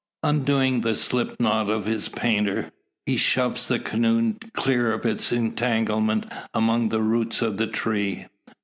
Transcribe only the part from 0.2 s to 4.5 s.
Undoing the slip knot of his painter, he shoves the canoe